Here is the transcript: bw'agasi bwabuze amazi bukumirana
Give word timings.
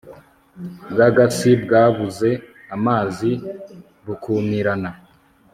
bw'agasi 0.91 1.51
bwabuze 1.63 2.29
amazi 2.75 3.31
bukumirana 4.05 4.91